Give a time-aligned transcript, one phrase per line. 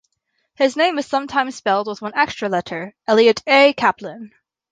[0.55, 3.71] His name is sometimes spelled with one extra letter: Elliott A.
[3.73, 4.31] Caplin.